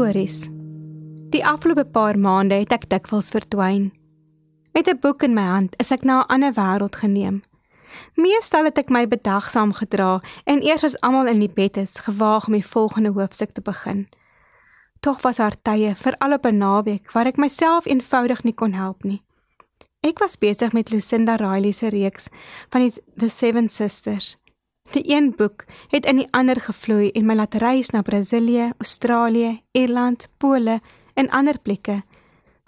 [0.00, 0.48] Stories.
[1.28, 3.90] Die afgelope paar maande het ek dikwels verdwyn.
[4.72, 7.42] Met 'n boek in my hand is ek na 'n ander wêreld geneem.
[8.16, 12.46] Meestal het ek my bedagsaam gedra en eers as almal in die bed is, gewaag
[12.46, 14.08] om die volgende hoofstuk te begin.
[15.00, 19.04] Tog was daar tye, veral op 'n naweek, waar ek myself eenvoudig nie kon help
[19.04, 19.22] nie.
[20.00, 22.28] Ek was besig met Lucinda Riley se reeks
[22.70, 24.38] van die The Seven Sisters.
[24.90, 29.60] Die een boek het in die ander gevloei en my laat reis na Brasilië, Australië,
[29.70, 30.80] Ierland, Pole
[31.14, 32.02] en ander plekke.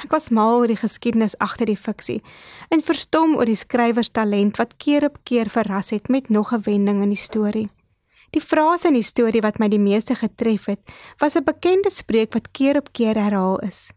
[0.00, 2.20] Ek was mal oor die geskiedenis agter die fiksie
[2.68, 6.52] en verstom oor die skrywer se talent wat keer op keer verras het met nog
[6.52, 7.68] 'n wending in die storie.
[8.30, 10.80] Die frase in die storie wat my die meeste getref het,
[11.18, 13.90] was 'n bekende spreek wat keer op keer herhaal is.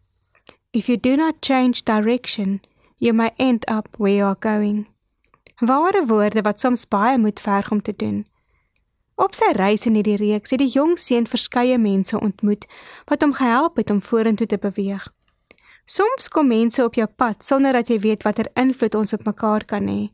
[0.71, 2.61] If you do not change direction,
[2.97, 4.92] you may end up where you are going.
[5.59, 8.25] Ware woorde wat soms baie moet verg om te doen.
[9.15, 12.65] Op sy reis in hierdie reeks het die jong seun verskeie mense ontmoet
[13.05, 15.05] wat hom gehelp het om vorentoe te beweeg.
[15.85, 19.65] Soms kom mense op jou pad sonder dat jy weet watter invloed ons op mekaar
[19.69, 20.09] kan hê.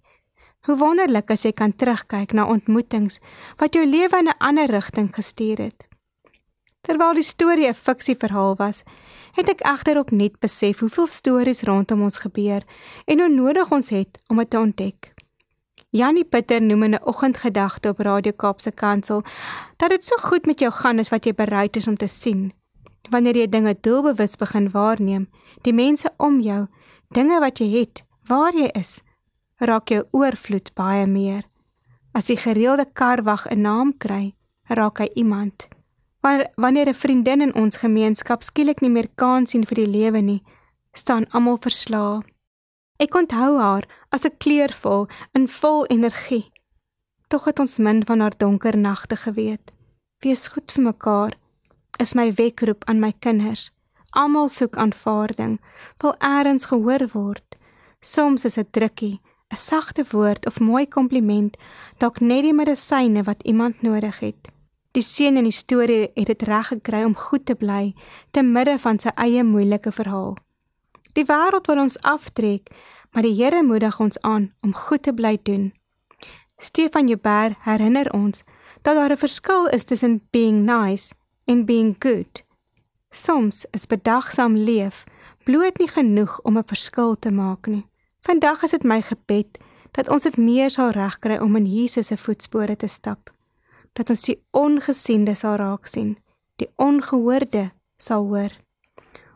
[0.68, 3.22] Hoe wonderlik as jy kan terugkyk na ontmoetings
[3.62, 5.88] wat jou lewe in 'n ander rigting gestuur het.
[6.82, 8.84] Terwyl die storie 'n fiksieverhaal was,
[9.34, 12.64] het ek egterop net besef hoeveel stories rondom ons gebeur
[13.06, 15.14] en hoe nodig ons het om dit te ontdek.
[15.92, 19.24] Janie Pieter noem in 'n oggendgedagte op Radio Kaapse Kansel
[19.78, 22.54] dat dit so goed met jou gaan as wat jy bereid is om te sien.
[23.10, 25.30] Wanneer jy dinge doelbewus begin waarneem,
[25.62, 26.68] die mense om jou,
[27.08, 29.02] dinge wat jy het, waar jy is,
[29.58, 31.44] raak jou oorvloed baie meer.
[32.12, 34.36] As die gereelde karwag 'n naam kry,
[34.68, 35.68] raak hy iemand.
[36.22, 40.22] Maar wanneer 'n vriendin in ons gemeenskap skielik nie meer kans sien vir die lewe
[40.22, 40.44] nie,
[40.94, 42.22] staan almal verslae.
[43.00, 46.52] Ek onthou haar as 'n kleurvol en vol energie.
[47.28, 49.72] Tog het ons min van haar donker nagte geweet.
[50.20, 51.34] Wees goed vir mekaar
[51.98, 53.72] is my wekroep aan my kinders.
[54.10, 55.62] Almal soek aanvaarding,
[55.98, 57.56] wil eers gehoor word.
[58.02, 59.22] Soms is 'n drukkie,
[59.54, 61.58] 'n sagte woord of mooi kompliment
[61.98, 64.48] dalk net die medisyne wat iemand nodig het.
[64.92, 67.94] Die seun in die storie het dit reg gekry om goed te bly
[68.32, 70.36] te midde van sy eie moeilike verhaal.
[71.20, 72.70] Die wêreld wil ons aftrek,
[73.12, 75.74] maar die Here moedig ons aan om goed te bly doen.
[76.64, 78.44] Stefan Joubert herinner ons
[78.88, 81.14] dat daar 'n verskil is tussen being nice
[81.46, 82.44] en being good.
[83.12, 85.04] Soms is bedagsaam leef
[85.44, 87.88] bloot nie genoeg om 'n verskil te maak nie.
[88.20, 89.58] Vandag is dit my gebed
[89.92, 93.34] dat ons dit meer sal regkry om in Jesus se voetspore te stap.
[93.94, 96.18] Dat ons die ongesiende sal raak sien,
[96.56, 98.52] die ongehoorde sal hoor.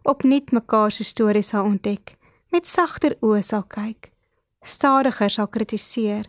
[0.03, 2.15] Opnuut mekaar se stories sal ontdek,
[2.51, 4.11] met sagter oë sal kyk,
[4.61, 6.27] stadiger sal kritiseer.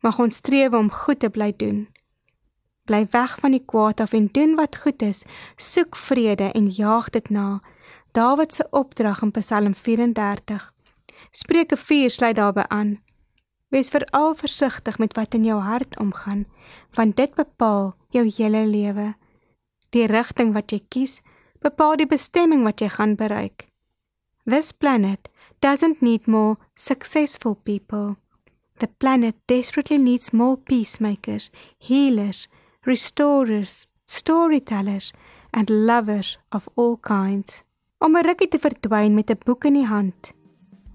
[0.00, 1.86] Mag ons streef om goed te bly doen.
[2.86, 5.24] Bly weg van die kwaad af en doen wat goed is.
[5.56, 7.60] Soek vrede en jaag dit na.
[8.12, 10.72] Dawid se opdrag in Psalm 34.
[11.30, 13.00] Spreuke 4 sluit daarbey aan.
[13.68, 16.46] Wees veral versigtig met wat in jou hart omgaan,
[16.94, 19.14] want dit bepaal jou hele lewe.
[19.90, 21.20] Die rigting wat jy kies,
[21.66, 23.66] bepaal die bestemming wat jy gaan bereik.
[24.46, 25.28] This planet
[25.60, 28.16] doesn't need more successful people.
[28.78, 32.46] The planet desperately needs more peacemakers, healers,
[32.84, 35.12] restorers, storytellers
[35.50, 37.62] and lovers of all kinds.
[37.98, 40.32] Om 'n rukkie te verdwyn met 'n boek in die hand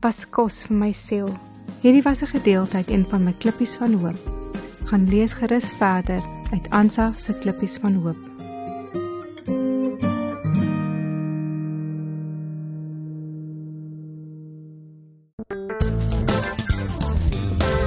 [0.01, 1.29] was kos vir my siel.
[1.81, 4.19] Hierdie was 'n gedeelte uit een van my klippies van hoop.
[4.85, 6.21] Gaan lees gerus verder
[6.51, 8.30] uit Ansa se klippies van hoop.